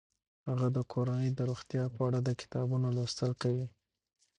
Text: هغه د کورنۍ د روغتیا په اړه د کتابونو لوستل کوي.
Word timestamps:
هغه 0.49 0.67
د 0.75 0.79
کورنۍ 0.91 1.29
د 1.33 1.39
روغتیا 1.49 1.83
په 1.95 1.99
اړه 2.07 2.19
د 2.23 2.29
کتابونو 2.41 2.87
لوستل 2.95 3.31
کوي. 3.41 3.67